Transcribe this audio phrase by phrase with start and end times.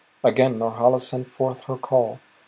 [0.23, 2.19] Again Norhala sent forth her call.